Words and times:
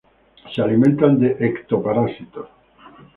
Se 0.51 0.63
alimentan 0.63 1.19
de 1.19 1.37
ectoparásitos. 1.39 2.47